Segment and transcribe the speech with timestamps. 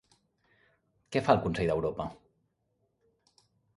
[1.15, 2.09] Què fa el Consell d'Europa?